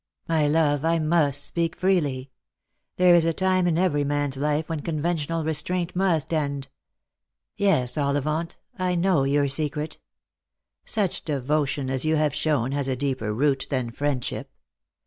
[0.27, 2.31] "My love, I must speak freely.
[2.97, 6.69] There is a time in every man's life when conventional restraint must end.
[7.55, 9.99] Yes, Ollivant, I know your secret.
[10.85, 14.49] Such devotion as you have shown has a deeper root than friendship.